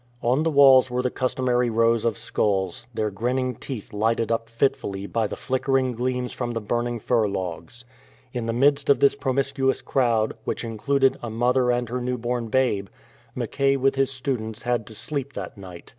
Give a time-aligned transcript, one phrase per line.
[0.23, 5.05] On the walls were the customary rows of skulls, their grinning teeth lighted up fitfully
[5.05, 7.85] by the flicker ing gleams from the burning fir logs.
[8.33, 12.47] In the midst of this promiscuous crowd, which included a mother and her new born
[12.47, 12.87] babe,
[13.35, 15.89] Mackay with his students had to sleep that night.